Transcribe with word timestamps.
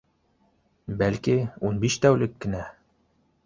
Бәлки, 1.03 1.37
ун 1.69 1.79
биш 1.87 2.01
тәүлек 2.07 2.37
кенә 2.47 2.67